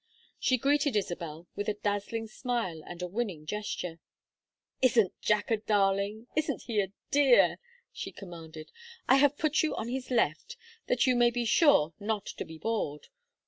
[0.39, 3.99] She greeted Isabel with a dazzling smile and a winning gesture.
[4.81, 6.25] "Isn't Jack a darling?
[6.35, 7.59] Isn't he a dear?"
[7.93, 8.71] she commanded.
[9.07, 12.57] "I have put you on his left, that you may be sure not to be
[12.57, 13.09] bored.